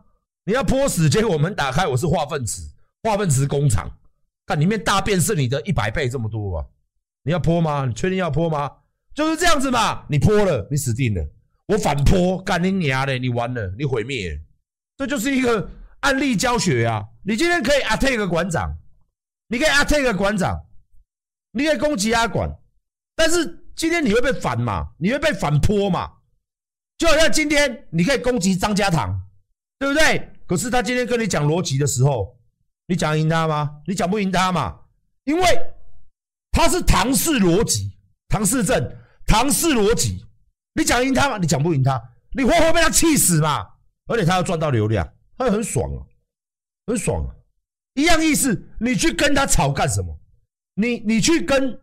[0.45, 2.63] 你要泼屎，结果我门打开，我是化粪池。
[3.03, 3.91] 化粪池工厂，
[4.45, 6.67] 看里面大便是你的一百倍这么多啊！
[7.23, 7.87] 你要泼吗？
[7.87, 8.71] 你确定要泼吗？
[9.15, 10.05] 就是这样子嘛！
[10.07, 11.27] 你泼了，你死定了！
[11.69, 13.17] 我反泼，干你娘的！
[13.19, 14.39] 你完了，你毁灭！
[14.99, 17.03] 这就是一个案例教学啊！
[17.25, 18.77] 你今天可以 attack 馆长，
[19.49, 20.67] 你可以 attack 馆长，
[21.53, 22.55] 你可以攻击阿馆，
[23.17, 24.90] 但是今天你会被反嘛？
[24.99, 26.07] 你会被反泼嘛？
[26.99, 29.19] 就好像今天你可以攻击张家堂，
[29.79, 30.33] 对不对？
[30.47, 32.38] 可是他今天跟你讲逻辑的时候。
[32.88, 33.81] 你讲赢他吗？
[33.87, 34.81] 你讲不赢他嘛？
[35.25, 35.43] 因为
[36.53, 37.97] 他是唐氏逻辑，
[38.29, 40.27] 唐氏症，唐氏逻辑。
[40.75, 41.38] 你讲赢他吗？
[41.38, 41.99] 你讲不赢他，
[42.35, 43.66] 你活活被他气死嘛？
[44.09, 46.05] 而且他要赚到流量，他很爽啊，
[46.87, 47.33] 很爽啊，
[47.95, 48.62] 一样意思。
[48.79, 50.21] 你去跟他吵干什么？
[50.75, 51.81] 你你去跟，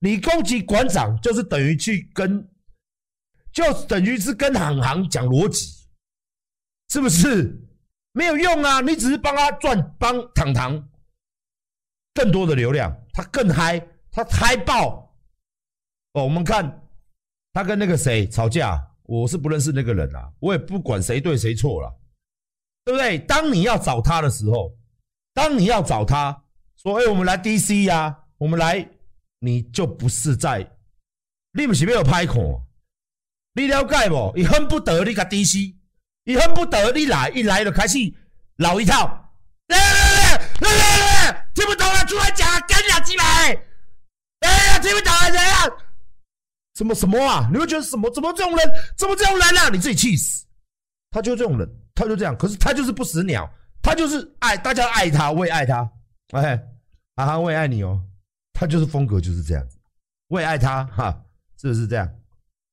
[0.00, 2.48] 你攻击馆长，就是等于去跟，
[3.52, 5.66] 就等于是跟行行讲逻辑，
[6.88, 7.62] 是不是？
[8.12, 8.80] 没有用啊！
[8.80, 10.88] 你只是帮他赚，帮糖糖
[12.14, 13.78] 更多的流量，他更嗨，
[14.10, 15.14] 他嗨爆
[16.14, 16.24] 哦！
[16.24, 16.88] 我们看
[17.52, 21.94] 他跟那个谁吵架，我是不认识那个人啊，我也不管谁对谁错了，
[22.86, 23.18] 对不对？
[23.18, 24.74] 当你要找他的时候，
[25.34, 26.42] 当你要找他
[26.76, 28.88] 说：“哎，我们来 DC 呀、我们来”，
[29.40, 30.68] 你就不是在，
[31.52, 32.66] 你不是没有拍孔，
[33.54, 34.32] 你了解不？
[34.36, 35.74] 你恨不得你个 DC。
[36.28, 37.98] 你恨不得你来一来就开始
[38.56, 39.30] 老一套，
[39.68, 43.24] 来来来来来来，听不懂了出来讲啊，干两鸡来！
[44.40, 45.78] 哎呀，听不懂了怎样？
[46.74, 47.48] 什么什么啊？
[47.52, 48.10] 你会觉得什么？
[48.10, 48.70] 怎么这种人？
[48.98, 49.68] 怎么这种人啊？
[49.68, 50.44] 你自己气死！
[51.12, 52.36] 他就这种人，他就这样。
[52.36, 53.48] 可是他就是不死鸟，
[53.80, 55.88] 他就是爱大家爱他，我也爱他。
[56.32, 56.56] 哎，
[57.14, 58.02] 哈哈，我也爱你哦。
[58.58, 59.76] 他就是风格就是这样子，
[60.28, 61.24] 我也爱他哈，
[61.60, 62.10] 是不是这样？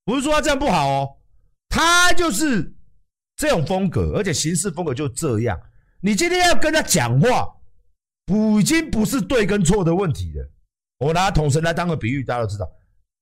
[0.05, 1.17] 不是说他这样不好哦，
[1.67, 2.73] 他就是。
[3.35, 5.59] 这种风格，而且行事风格就这样。
[6.01, 7.51] 你今天要跟他讲话，
[8.27, 10.49] 不已经不是对跟错的问题了。
[10.99, 12.71] 我拿统神来当个比喻，大家都知道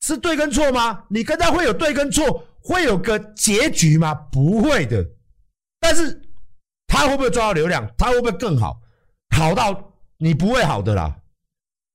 [0.02, 1.06] 是对跟错吗？
[1.10, 4.14] 你跟他会有对跟错，会有个结局吗？
[4.14, 5.04] 不会的。
[5.80, 6.22] 但是
[6.88, 7.90] 他会不会抓到流量？
[7.98, 8.82] 他会不会更好？
[9.34, 11.21] 好到你不会好的啦，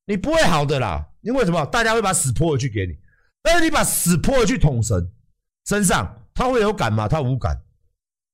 [0.07, 1.07] 你不会好的啦。
[1.21, 1.67] 因为什么？
[1.67, 2.97] 大家会把屎泼回去给你，
[3.43, 5.11] 但是你把屎泼回去捅神
[5.67, 7.09] 身上，他会有感吗？
[7.09, 7.61] 他无感。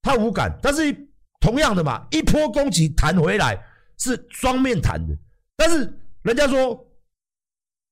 [0.03, 0.95] 他无感，但是
[1.39, 3.59] 同样的嘛，一波攻击弹回来
[3.97, 5.17] 是双面弹的。
[5.55, 6.85] 但是人家说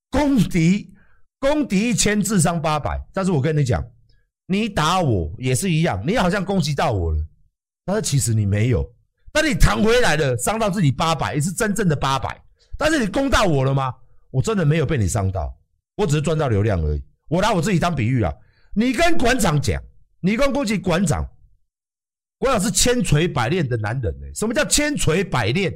[0.09, 0.93] 攻敌
[1.39, 3.01] 攻敌一千，自伤八百。
[3.13, 3.83] 但是我跟你讲，
[4.45, 7.25] 你打我也是一样，你好像攻击到我了，
[7.85, 8.87] 但是其实你没有。
[9.31, 12.43] 但你弹回来了，伤到自己八百，也是真正的八百。
[12.81, 13.93] 但是你攻到我了吗？
[14.31, 15.55] 我真的没有被你伤到，
[15.95, 17.03] 我只是赚到流量而已。
[17.27, 18.33] 我拿我自己当比喻啊，
[18.73, 19.79] 你跟馆长讲，
[20.19, 21.23] 你跟攻击馆长。
[22.39, 25.71] 馆长是千锤百炼的男人呢、什么叫千锤百炼？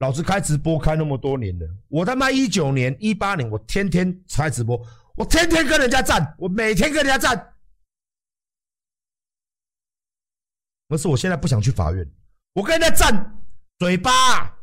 [0.00, 4.78] 老子开直播开那么多年了，我他妈一九年、一八年，我天天开直播，
[5.16, 7.54] 我天天跟人家战，我每天跟人家战。
[10.90, 12.06] 可是我现在不想去法院，
[12.52, 13.42] 我跟人家战，
[13.78, 14.55] 嘴巴，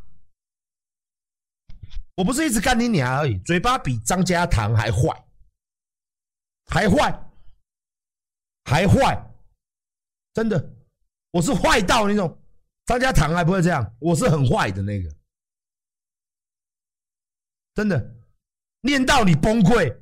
[2.16, 5.26] 我不是一直干你娘而已，嘴巴比张家堂还坏，
[6.66, 7.32] 还坏，
[8.64, 9.32] 还坏，
[10.34, 10.72] 真的。
[11.32, 12.40] 我是坏到那种，
[12.86, 15.10] 张家堂还不会这样，我是很坏的那个，
[17.74, 18.16] 真的，
[18.82, 19.98] 念到你崩溃，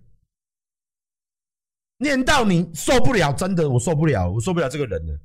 [1.96, 5.18] 念到你受不了，真的我受不了，我受不了这个人了，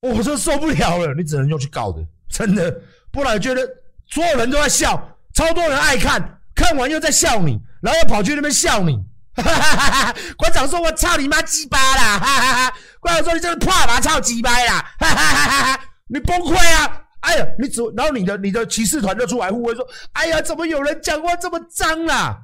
[0.00, 3.60] 我说受不了了，你只能用去告的，真的，不然觉得
[4.06, 8.96] 所有人都在笑，超多人爱看，看完又在笑你，然后又跑去那边笑你。
[9.34, 12.76] 哈哈哈哈馆长说：“我操你妈鸡巴啦！”哈哈哈！
[13.00, 15.80] 馆长说：“你这个破马操鸡巴啦！”哈哈哈哈！
[16.06, 17.02] 你崩溃啊！
[17.20, 22.38] 哎呀，你怎然后你的你的骑士团就出来护卫说，哎呀，怎么有人讲话这么脏啊？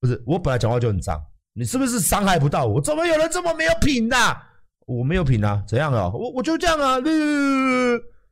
[0.00, 2.80] 不是，我本来讲话就很脏，你是不是伤害不到我？
[2.80, 4.42] 怎么有人这么没有品呐、啊？
[4.86, 6.10] 我没有品啊，怎样啊？
[6.12, 6.98] 我我就这样啊，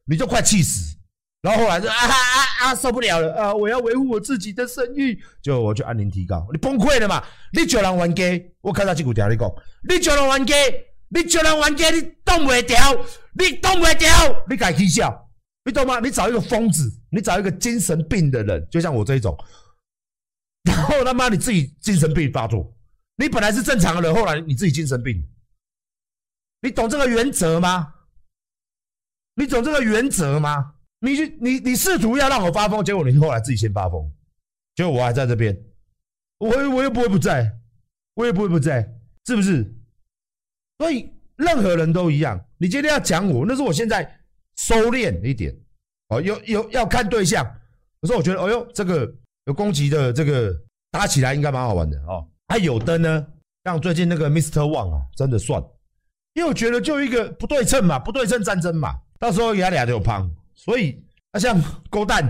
[0.06, 0.96] 你就快气死。
[1.42, 3.52] 然后后来就啊啊啊受不了了啊！
[3.52, 7.20] 我要维护我自己的声誉，就我就按铃提高，你崩溃了嘛？
[7.52, 9.52] 你叫人冤家，我看到这股条你讲，
[9.88, 10.55] 你叫人冤家，
[11.09, 12.78] 你叫人冤家，你挡不掉，
[13.33, 15.28] 你挡不掉，你该起笑，
[15.64, 15.98] 你懂吗？
[15.98, 19.37] 你找一个疯子，你找一个精神病的人，就像我这一种，
[20.62, 22.72] 然后他妈你自己精神病发作，
[23.16, 25.20] 你本来是正常的人，后来你自己精神病，
[26.61, 27.94] 你懂这个原则吗？
[29.35, 30.74] 你懂这个原则吗？
[31.04, 34.08] 你去，你你试图要让我发疯，结果你后来自己先发疯，
[34.76, 35.60] 结果我还在这边，
[36.38, 37.52] 我我又不会不在，
[38.14, 38.88] 我也不会不在，
[39.26, 39.68] 是不是？
[40.78, 44.16] 所以任何人都一样，你今天要讲我，那是我现在
[44.56, 45.52] 收敛一点，
[46.10, 47.44] 哦，有有要看对象，
[48.00, 49.12] 可是我觉得，哦哟，这个
[49.46, 50.56] 有攻击的这个
[50.92, 51.98] 打起来应该蛮好玩的。
[52.02, 53.26] 哦，还有的呢，
[53.64, 54.60] 像最近那个 Mr.
[54.60, 55.60] Wang 啊，真的算，
[56.34, 60.32] 因为我觉得就一个不对称嘛，不对称战争嘛，到时候也俩就胖。
[60.64, 62.25] 所以，那像勾蛋，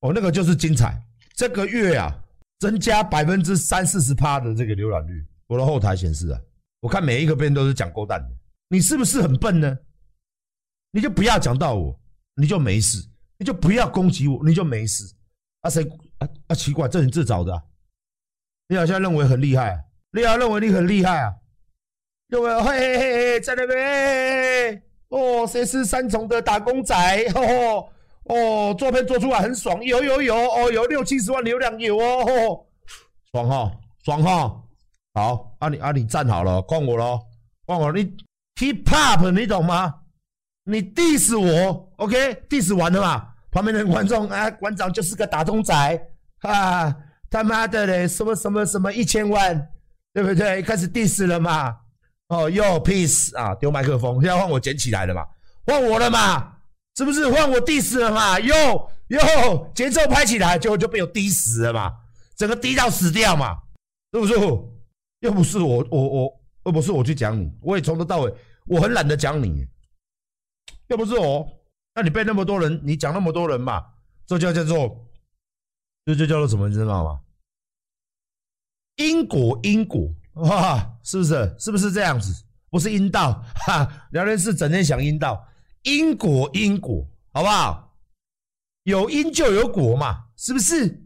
[0.00, 0.96] 哦，那个就是精彩。
[1.34, 2.16] 这个月啊，
[2.60, 6.40] 增加百分之三四十趴的这个浏览率，我的后台显示啊，
[6.78, 8.28] 我看每一个篇都是讲勾蛋的。
[8.68, 9.76] 你是不是很笨呢？
[10.92, 12.00] 你就不要讲到我，
[12.36, 13.02] 你就没事；
[13.36, 15.04] 你就不要攻击我，你就没事。
[15.62, 15.82] 啊谁
[16.18, 17.62] 啊啊奇怪，这你自找的。
[18.68, 19.80] 你好像认为很厉害啊，
[20.12, 21.34] 你好像认为你很厉害啊，
[22.28, 24.83] 认为嘿嘿嘿嘿在那边。
[25.16, 26.94] 哦，谁是三重的打工仔？
[27.36, 27.88] 哦
[28.26, 32.66] 哦，作品做出来很爽，有有有哦，有六七十万流量有哦，哦
[33.32, 33.70] 爽哈
[34.04, 34.60] 爽哈。
[35.12, 37.20] 好，阿、啊、你阿、啊、你站好了，换我喽，
[37.66, 38.04] 换我，你
[38.56, 39.94] hip hop 你懂吗？
[40.64, 43.28] 你 diss 我，OK，diss 完了嘛？
[43.52, 46.08] 旁边的观众啊，馆长就是个打工仔
[46.40, 46.92] 啊，
[47.30, 49.68] 他妈的嘞，什么什么什么一千万，
[50.12, 50.60] 对不对？
[50.62, 51.76] 开始 diss 了嘛？
[52.28, 55.26] 哦哟，peace 啊，丢麦克风，现在换我捡起来了嘛？
[55.66, 56.52] 换我了嘛？
[56.96, 58.38] 是不是换我 diss 了嘛？
[58.40, 61.92] 哟哟，节奏拍起来，结果就被我 diss 了嘛？
[62.36, 63.58] 整个低到死掉嘛？
[64.12, 64.34] 是不是？
[65.20, 68.34] 又不是我，我我又不是我去讲你，我也从头到尾
[68.66, 69.66] 我很懒得讲你，
[70.88, 71.46] 又不是我，
[71.94, 73.84] 那你被那么多人，你讲那么多人嘛？
[74.26, 75.06] 这叫叫做，
[76.04, 76.68] 这就叫做什么？
[76.68, 77.20] 你知道吗？
[78.96, 80.08] 因果，因果。
[80.34, 81.54] 哇，是不是？
[81.58, 82.44] 是不是这样子？
[82.70, 85.46] 不是阴道哈，聊天室整天想阴道，
[85.82, 87.96] 因果因果，好不好？
[88.82, 91.00] 有因就有果嘛，是不是？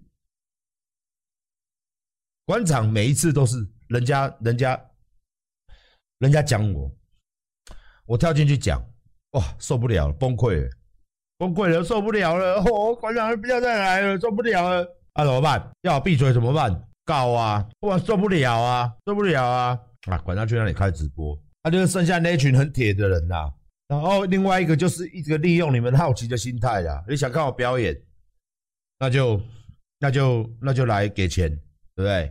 [2.47, 3.57] 馆长每一次都是
[3.89, 4.81] 人家人家
[6.21, 6.91] 人家讲我，
[8.07, 8.83] 我跳进去讲，
[9.33, 10.71] 哇，受不了了，崩溃了，
[11.37, 15.71] 崩溃了，受不了了，哦，馆长不要再来了，受不了了，啊，怎么办？
[15.83, 16.88] 要闭嘴怎么办？
[17.09, 17.67] 告啊！
[17.81, 19.81] 我受不了啊，受不了啊！
[20.09, 23.55] 啊，管他去那里开直播，他、就剩下那群很铁的人呐、啊。
[23.89, 27.99] 然后另外一个就是一个利用你们好奇的心态啊，你想看我表演，
[28.99, 29.41] 那就
[29.99, 31.49] 那就那就来给钱，
[31.95, 32.31] 对不对？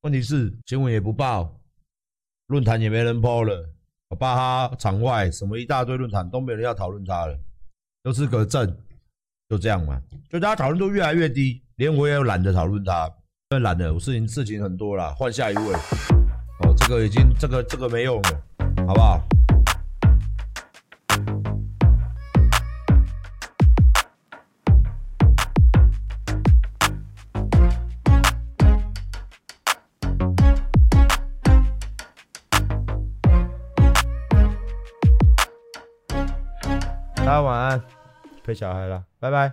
[0.00, 1.54] 问题是新闻也不报，
[2.46, 3.68] 论坛也没人 po 了，
[4.08, 7.38] 我巴哈场外什么一大堆论坛都没人要讨论他了，
[8.02, 8.74] 都是个证，
[9.50, 10.02] 就这样嘛。
[10.30, 13.14] 就大家讨论度越来越低，连我也懒得讨论他。
[13.52, 15.74] 太懒了，我事情事情很多了，换下一位。
[16.60, 18.42] 哦，这个已经这个这个没用了，
[18.86, 19.20] 好不好？
[37.16, 37.82] 大家晚安，
[38.44, 39.52] 陪小孩了，拜拜。